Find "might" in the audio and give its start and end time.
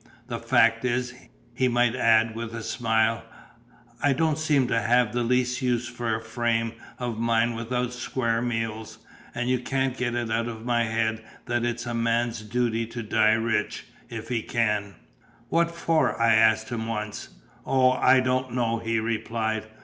1.67-1.95